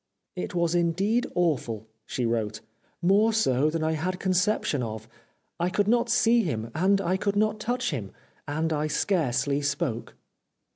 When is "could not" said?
5.69-6.09, 7.17-7.59